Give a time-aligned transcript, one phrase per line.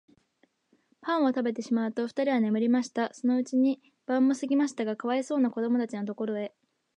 [1.01, 3.13] パンをたべてしまうと、ふたりは眠りました。
[3.13, 6.55] そのうちに晩もすぎましたが、かわいそうなこどもたちのところへ、